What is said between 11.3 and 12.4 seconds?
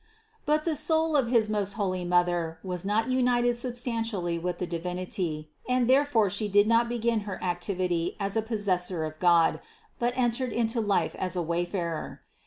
a wayfarer.